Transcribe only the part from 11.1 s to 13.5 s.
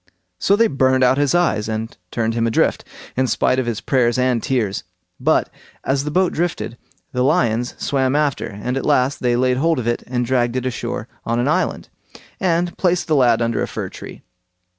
on an island, and placed the lad